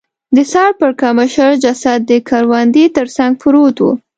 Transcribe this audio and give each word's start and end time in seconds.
د 0.35 0.37
سر 0.51 0.69
پړکمشر 0.79 1.49
جسد 1.63 1.99
د 2.11 2.11
کروندې 2.29 2.85
تر 2.97 3.07
څنګ 3.15 3.31
پروت 3.41 3.77
و. 3.81 3.85